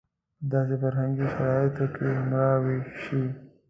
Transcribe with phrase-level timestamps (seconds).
[0.39, 3.23] په داسې فرهنګي شرایطو کې مړاوې شي.